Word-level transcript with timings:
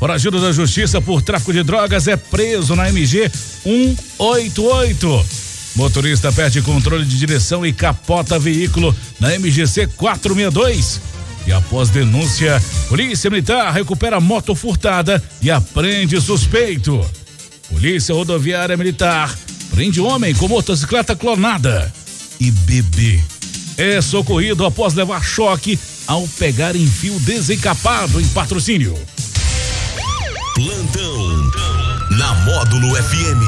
Foragido 0.00 0.40
da 0.40 0.50
Justiça 0.50 0.98
por 0.98 1.20
tráfico 1.20 1.52
de 1.52 1.62
drogas 1.62 2.08
é 2.08 2.16
preso 2.16 2.74
na 2.74 2.88
MG 2.88 3.30
188. 3.62 5.26
Motorista 5.76 6.32
perde 6.32 6.62
controle 6.62 7.04
de 7.04 7.18
direção 7.18 7.66
e 7.66 7.72
capota 7.72 8.38
veículo 8.38 8.96
na 9.20 9.38
MGC 9.38 9.88
462. 9.88 11.02
E 11.46 11.52
após 11.52 11.90
denúncia, 11.90 12.62
Polícia 12.88 13.28
Militar 13.28 13.70
recupera 13.74 14.18
moto 14.18 14.54
furtada 14.54 15.22
e 15.42 15.50
apreende 15.50 16.18
suspeito. 16.18 17.04
Polícia 17.68 18.14
Rodoviária 18.14 18.78
Militar 18.78 19.38
prende 19.70 20.00
homem 20.00 20.34
com 20.34 20.48
motocicleta 20.48 21.14
clonada. 21.14 21.92
E 22.40 22.50
bebê 22.50 23.20
é 23.76 24.00
socorrido 24.00 24.64
após 24.64 24.94
levar 24.94 25.22
choque 25.22 25.78
ao 26.06 26.26
pegar 26.38 26.74
em 26.74 26.86
fio 26.86 27.20
desencapado 27.20 28.18
em 28.18 28.26
patrocínio. 28.28 28.98
Plantão 30.62 31.50
na 32.18 32.34
Módulo 32.44 32.94
FM. 32.94 33.40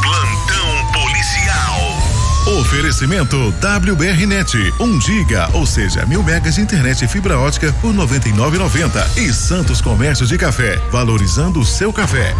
Plantão 0.00 0.92
policial. 0.92 2.60
Oferecimento 2.60 3.36
WBRnet, 3.58 4.72
1 4.78 5.00
giga, 5.00 5.50
ou 5.54 5.66
seja, 5.66 6.06
mil 6.06 6.22
megas 6.22 6.54
de 6.54 6.60
internet 6.60 7.04
e 7.04 7.08
fibra 7.08 7.36
ótica 7.36 7.74
por 7.80 7.92
99,90 7.92 9.18
e 9.18 9.32
Santos 9.34 9.80
Comércio 9.80 10.24
de 10.24 10.38
Café, 10.38 10.76
valorizando 10.92 11.58
o 11.58 11.64
seu 11.64 11.92
café. 11.92 12.32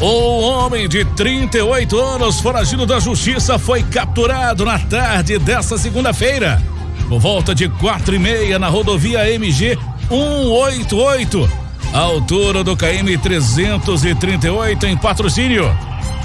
O 0.00 0.40
homem 0.40 0.88
de 0.88 1.04
38 1.04 2.00
anos, 2.00 2.40
foragido 2.40 2.86
da 2.86 3.00
justiça, 3.00 3.58
foi 3.58 3.82
capturado 3.82 4.64
na 4.64 4.78
tarde 4.78 5.38
desta 5.38 5.76
segunda-feira. 5.76 6.62
Por 7.06 7.20
volta 7.20 7.54
de 7.54 7.68
quatro 7.68 8.14
e 8.14 8.18
meia 8.18 8.58
na 8.58 8.68
rodovia 8.68 9.30
MG 9.30 9.78
188 10.08 11.63
a 11.63 11.63
altura 12.00 12.64
do 12.64 12.76
KM 12.76 13.16
338 13.16 14.86
em 14.86 14.96
patrocínio. 14.96 15.64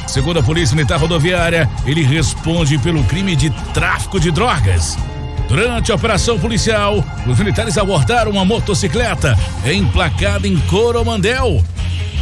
Segundo 0.07 0.39
a 0.39 0.43
Polícia 0.43 0.75
Militar 0.75 0.99
Rodoviária, 0.99 1.69
ele 1.85 2.01
responde 2.01 2.79
pelo 2.79 3.03
crime 3.03 3.35
de 3.35 3.51
tráfico 3.73 4.19
de 4.19 4.31
drogas. 4.31 4.97
Durante 5.47 5.91
a 5.91 5.95
operação 5.95 6.39
policial, 6.39 7.03
os 7.27 7.37
militares 7.37 7.77
abordaram 7.77 8.31
uma 8.31 8.43
motocicleta 8.43 9.37
emplacada 9.65 10.47
em 10.47 10.57
Coromandel. 10.61 11.63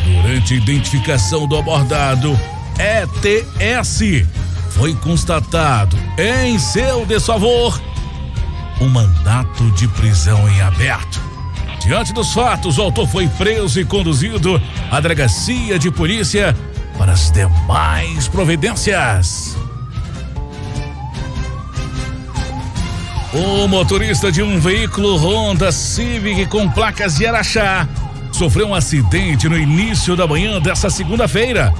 Durante 0.06 0.54
a 0.54 0.58
identificação 0.58 1.48
do 1.48 1.58
abordado, 1.58 2.38
ETS, 2.78 4.26
foi 4.72 4.94
constatado 4.96 5.98
em 6.18 6.60
seu 6.60 7.06
desfavor 7.06 7.82
um 8.80 8.90
mandato 8.90 9.72
de 9.72 9.88
prisão 9.88 10.48
em 10.50 10.62
aberto. 10.62 11.37
Diante 11.88 12.12
dos 12.12 12.34
fatos, 12.34 12.78
o 12.78 12.82
autor 12.82 13.08
foi 13.08 13.30
preso 13.30 13.80
e 13.80 13.86
conduzido 13.86 14.62
à 14.92 15.00
delegacia 15.00 15.80
de 15.80 15.90
polícia 15.90 16.54
para 16.98 17.14
as 17.14 17.32
demais 17.32 18.28
providências. 18.28 19.56
O 23.34 23.70
motorista 23.70 24.30
de 24.30 24.44
um 24.44 24.60
veículo 24.60 25.16
Honda 25.16 25.72
Civic 25.72 26.48
com 26.48 26.70
placas 26.70 27.16
de 27.16 27.26
Araxá 27.26 27.88
sofreu 28.34 28.68
um 28.68 28.76
acidente 28.76 29.48
no 29.48 29.58
início 29.58 30.14
da 30.14 30.28
manhã 30.28 30.60
desta 30.60 30.90
segunda-feira, 30.90 31.74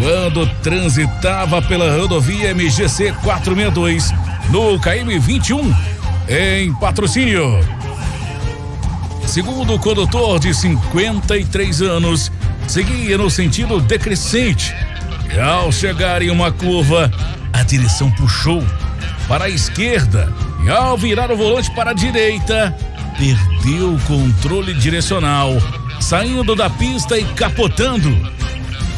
quando 0.00 0.48
transitava 0.64 1.62
pela 1.62 1.96
rodovia 1.96 2.52
MGC 2.52 3.14
462 3.22 4.12
no 4.50 4.80
KM 4.80 5.16
21 5.16 5.72
em 6.28 6.74
patrocínio. 6.74 7.83
Segundo 9.26 9.74
o 9.74 9.78
condutor 9.78 10.38
de 10.38 10.54
53 10.54 11.82
anos, 11.82 12.30
seguia 12.68 13.18
no 13.18 13.30
sentido 13.30 13.80
decrescente. 13.80 14.74
E 15.34 15.40
ao 15.40 15.72
chegar 15.72 16.22
em 16.22 16.30
uma 16.30 16.52
curva, 16.52 17.10
a 17.52 17.62
direção 17.62 18.10
puxou 18.12 18.62
para 19.26 19.46
a 19.46 19.50
esquerda 19.50 20.32
e 20.64 20.70
ao 20.70 20.96
virar 20.96 21.30
o 21.32 21.36
volante 21.36 21.70
para 21.72 21.90
a 21.90 21.94
direita, 21.94 22.76
perdeu 23.18 23.94
o 23.94 24.00
controle 24.02 24.74
direcional, 24.74 25.50
saindo 26.00 26.54
da 26.54 26.70
pista 26.70 27.18
e 27.18 27.24
capotando. 27.24 28.10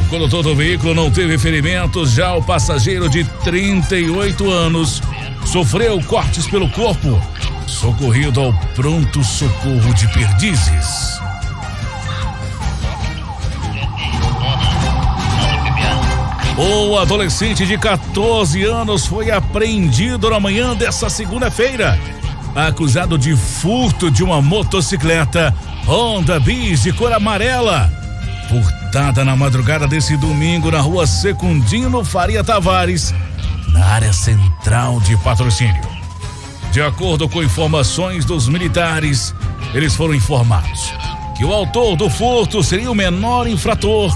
O 0.03 0.08
condutor 0.08 0.43
do 0.43 0.54
veículo 0.54 0.94
não 0.94 1.10
teve 1.10 1.38
ferimentos, 1.38 2.12
já 2.12 2.34
o 2.34 2.43
passageiro 2.43 3.08
de 3.08 3.25
38 3.43 4.50
anos 4.50 5.03
sofreu 5.44 6.00
cortes 6.03 6.47
pelo 6.47 6.69
corpo 6.70 7.20
socorrido 7.66 8.41
ao 8.41 8.53
pronto 8.75 9.22
socorro 9.25 9.93
de 9.94 10.09
Perdizes. 10.09 11.21
O 16.56 16.97
adolescente 16.97 17.66
de 17.66 17.76
14 17.76 18.65
anos 18.65 19.06
foi 19.06 19.31
apreendido 19.31 20.31
na 20.31 20.41
manhã 20.41 20.75
desta 20.75 21.10
segunda-feira, 21.10 21.99
acusado 22.55 23.19
de 23.19 23.37
furto 23.37 24.10
de 24.10 24.25
uma 24.25 24.41
motocicleta 24.41 25.55
Honda 25.87 26.41
Bis 26.41 26.84
de 26.84 26.93
cor 26.93 27.12
amarela, 27.12 27.93
furtada 28.49 29.22
na 29.22 29.37
madrugada 29.37 29.87
desse 29.87 30.16
domingo 30.16 30.71
na 30.71 30.81
rua 30.81 31.06
Secundino 31.06 32.03
Faria 32.03 32.43
Tavares, 32.43 33.15
na 33.69 33.84
área 33.84 34.12
central 34.12 34.99
de 35.00 35.15
patrocínio. 35.19 35.95
De 36.76 36.82
acordo 36.82 37.26
com 37.26 37.42
informações 37.42 38.26
dos 38.26 38.50
militares, 38.50 39.34
eles 39.72 39.94
foram 39.94 40.14
informados 40.14 40.92
que 41.34 41.42
o 41.42 41.50
autor 41.50 41.97
do 41.97 42.10
furto 42.10 42.62
seria 42.62 42.91
o 42.91 42.94
menor 42.94 43.47
infrator, 43.47 44.14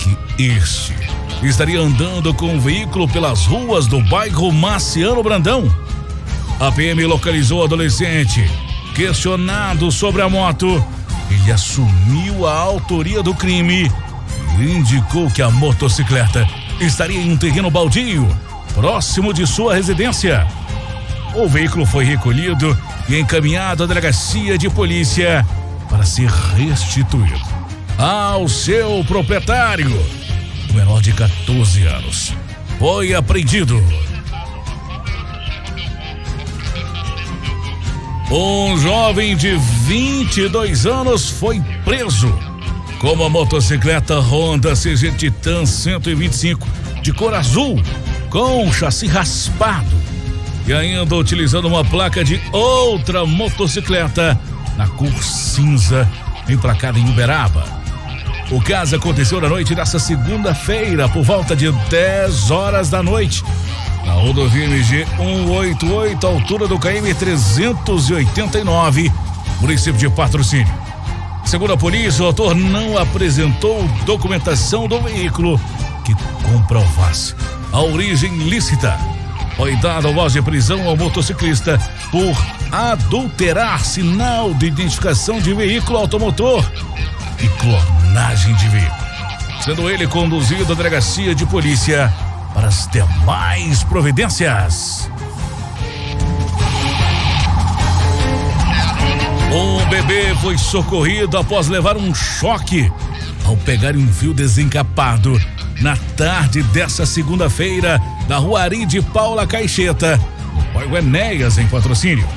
que 0.00 0.42
este 0.42 0.96
estaria 1.44 1.78
andando 1.78 2.34
com 2.34 2.46
o 2.46 2.54
um 2.54 2.60
veículo 2.60 3.06
pelas 3.06 3.46
ruas 3.46 3.86
do 3.86 4.00
bairro 4.00 4.50
Marciano 4.50 5.22
Brandão. 5.22 5.72
A 6.58 6.72
PM 6.72 7.04
localizou 7.04 7.60
o 7.60 7.64
adolescente. 7.64 8.50
Questionado 8.96 9.92
sobre 9.92 10.22
a 10.22 10.28
moto, 10.28 10.84
ele 11.30 11.52
assumiu 11.52 12.48
a 12.48 12.52
autoria 12.52 13.22
do 13.22 13.32
crime 13.32 13.88
e 14.58 14.62
indicou 14.64 15.30
que 15.30 15.40
a 15.40 15.52
motocicleta 15.52 16.48
estaria 16.80 17.20
em 17.20 17.30
um 17.30 17.36
terreno 17.36 17.70
baldio, 17.70 18.28
próximo 18.74 19.32
de 19.32 19.46
sua 19.46 19.76
residência. 19.76 20.44
O 21.34 21.48
veículo 21.48 21.86
foi 21.86 22.04
recolhido 22.04 22.76
e 23.08 23.18
encaminhado 23.18 23.84
à 23.84 23.86
delegacia 23.86 24.58
de 24.58 24.68
polícia 24.68 25.46
para 25.88 26.04
ser 26.04 26.28
restituído 26.28 27.40
ao 27.96 28.48
seu 28.48 29.02
proprietário. 29.06 29.90
O 30.68 30.74
menor 30.74 31.00
de 31.00 31.12
14 31.12 31.86
anos 31.86 32.34
foi 32.78 33.14
apreendido. 33.14 33.82
Um 38.30 38.76
jovem 38.78 39.36
de 39.36 39.56
22 39.86 40.86
anos 40.86 41.30
foi 41.30 41.62
preso 41.84 42.32
com 42.98 43.12
uma 43.12 43.28
motocicleta 43.28 44.18
Honda 44.20 44.74
CG 44.74 45.12
Titan 45.12 45.64
125 45.64 46.66
de 47.02 47.12
cor 47.12 47.34
azul 47.34 47.80
com 48.30 48.72
chassi 48.72 49.06
raspado 49.06 50.01
e 50.66 50.72
ainda 50.72 51.14
utilizando 51.16 51.66
uma 51.66 51.84
placa 51.84 52.24
de 52.24 52.40
outra 52.52 53.26
motocicleta 53.26 54.38
na 54.76 54.86
cor 54.86 55.12
cinza, 55.22 56.08
emplacada 56.48 56.98
em 56.98 57.08
Uberaba. 57.08 57.64
O 58.50 58.60
caso 58.60 58.96
aconteceu 58.96 59.40
na 59.40 59.48
noite 59.48 59.74
dessa 59.74 59.98
segunda-feira, 59.98 61.08
por 61.08 61.22
volta 61.22 61.56
de 61.56 61.70
10 61.72 62.50
horas 62.50 62.90
da 62.90 63.02
noite, 63.02 63.42
na 64.04 64.12
rodovia 64.12 64.64
MG 64.64 65.06
188, 65.16 66.26
altura 66.26 66.68
do 66.68 66.78
KM 66.78 67.14
389, 67.14 69.10
município 69.60 69.98
de 69.98 70.10
Patrocínio. 70.10 70.72
Segundo 71.44 71.72
a 71.72 71.76
polícia, 71.76 72.22
o 72.22 72.26
autor 72.26 72.54
não 72.54 72.98
apresentou 72.98 73.88
documentação 74.04 74.86
do 74.86 75.00
veículo 75.00 75.60
que 76.04 76.14
comprovasse 76.42 77.34
a 77.72 77.80
origem 77.80 78.36
lícita 78.48 78.98
foi 79.56 79.76
dada 79.76 80.12
voz 80.12 80.32
de 80.32 80.42
prisão 80.42 80.86
ao 80.88 80.96
motociclista 80.96 81.78
por 82.10 82.36
adulterar 82.70 83.84
sinal 83.84 84.52
de 84.54 84.66
identificação 84.66 85.40
de 85.40 85.52
veículo 85.54 85.98
automotor 85.98 86.64
e 87.40 87.48
clonagem 87.48 88.54
de 88.56 88.68
veículo. 88.68 89.02
sendo 89.62 89.88
ele 89.88 90.06
conduzido 90.08 90.72
à 90.72 90.76
delegacia 90.76 91.34
de 91.34 91.46
polícia 91.46 92.12
para 92.52 92.68
as 92.68 92.88
demais 92.88 93.84
providências. 93.84 95.08
Um 99.52 99.86
bebê 99.88 100.34
foi 100.40 100.56
socorrido 100.56 101.36
após 101.36 101.68
levar 101.68 101.96
um 101.96 102.14
choque 102.14 102.90
ao 103.44 103.56
pegar 103.58 103.94
um 103.94 104.08
fio 104.08 104.32
desencapado 104.32 105.38
na 105.80 105.96
tarde 106.16 106.62
dessa 106.64 107.06
segunda-feira 107.06 108.00
na 108.28 108.36
rua 108.36 108.62
Ari 108.62 108.86
de 108.86 109.00
Paula 109.00 109.46
Caixeta, 109.46 110.20
no 110.54 110.62
bairro 110.74 110.96
Enéas, 110.96 111.58
em 111.58 111.66
patrocínio. 111.66 112.28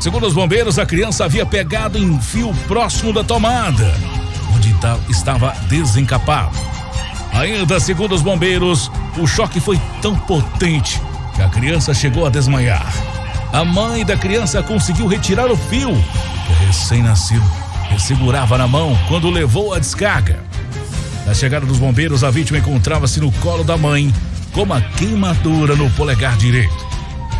Segundo 0.00 0.26
os 0.26 0.34
bombeiros, 0.34 0.78
a 0.78 0.86
criança 0.86 1.24
havia 1.24 1.46
pegado 1.46 1.98
em 1.98 2.20
fio 2.20 2.54
próximo 2.68 3.12
da 3.12 3.24
tomada, 3.24 3.94
onde 4.54 4.74
estava 5.08 5.54
desencapado. 5.68 6.56
Ainda 7.32 7.78
segundo 7.80 8.14
os 8.14 8.22
bombeiros, 8.22 8.90
o 9.18 9.26
choque 9.26 9.60
foi 9.60 9.80
tão 10.00 10.16
potente 10.16 11.00
que 11.34 11.42
a 11.42 11.48
criança 11.48 11.92
chegou 11.92 12.26
a 12.26 12.30
desmaiar. 12.30 12.92
A 13.52 13.64
mãe 13.64 14.04
da 14.04 14.16
criança 14.16 14.62
conseguiu 14.62 15.06
retirar 15.06 15.50
o 15.50 15.56
fio 15.56 15.90
que 15.92 16.52
o 16.52 16.66
recém-nascido 16.66 17.44
segurava 17.98 18.58
na 18.58 18.68
mão 18.68 18.98
quando 19.08 19.30
levou 19.30 19.72
a 19.72 19.78
descarga. 19.78 20.42
Na 21.26 21.34
chegada 21.34 21.66
dos 21.66 21.78
bombeiros, 21.78 22.22
a 22.22 22.30
vítima 22.30 22.58
encontrava-se 22.58 23.18
no 23.18 23.32
colo 23.32 23.64
da 23.64 23.76
mãe 23.76 24.14
com 24.52 24.62
uma 24.62 24.80
queimadura 24.80 25.74
no 25.74 25.90
polegar 25.90 26.36
direito. 26.36 26.86